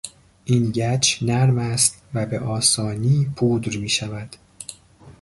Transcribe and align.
این 0.45 0.71
گچ 0.75 1.23
نرم 1.23 1.57
است 1.57 2.01
و 2.13 2.25
به 2.25 2.39
آسانی 2.39 3.31
پودر 3.37 3.77
میشود. 3.77 4.35